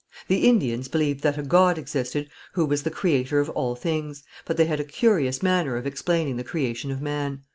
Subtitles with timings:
[0.29, 4.57] The Indians believed that a God existed who was the creator of all things, but
[4.57, 7.43] they had a curious manner of explaining the creation of man.